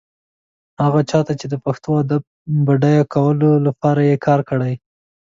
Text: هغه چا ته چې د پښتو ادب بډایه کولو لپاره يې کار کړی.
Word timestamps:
هغه 0.81 1.01
چا 1.09 1.19
ته 1.27 1.33
چې 1.39 1.45
د 1.49 1.55
پښتو 1.65 1.89
ادب 2.01 2.23
بډایه 2.65 3.03
کولو 3.13 3.49
لپاره 3.67 4.01
يې 4.09 4.15
کار 4.25 4.39
کړی. 4.49 4.73